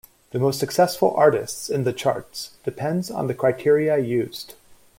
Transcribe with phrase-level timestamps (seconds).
[0.31, 4.55] The most successful artists in the charts depends on the criteria used.